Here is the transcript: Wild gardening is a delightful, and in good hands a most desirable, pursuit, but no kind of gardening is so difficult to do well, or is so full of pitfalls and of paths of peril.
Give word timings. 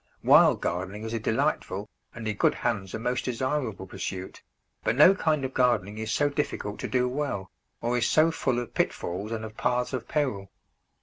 Wild 0.23 0.61
gardening 0.61 1.03
is 1.03 1.13
a 1.13 1.19
delightful, 1.19 1.87
and 2.15 2.27
in 2.27 2.35
good 2.35 2.55
hands 2.55 2.95
a 2.95 2.97
most 2.97 3.25
desirable, 3.25 3.85
pursuit, 3.85 4.41
but 4.83 4.95
no 4.95 5.13
kind 5.13 5.45
of 5.45 5.53
gardening 5.53 5.99
is 5.99 6.11
so 6.11 6.27
difficult 6.27 6.79
to 6.79 6.87
do 6.87 7.07
well, 7.07 7.51
or 7.81 7.95
is 7.99 8.09
so 8.09 8.31
full 8.31 8.57
of 8.57 8.73
pitfalls 8.73 9.31
and 9.31 9.45
of 9.45 9.55
paths 9.57 9.93
of 9.93 10.07
peril. 10.07 10.49